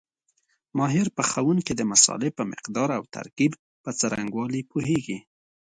[0.77, 3.51] ماهر پخوونکي د مسالې په مقدار او ترکیب
[3.83, 5.17] په څرنګوالي پوهېږي.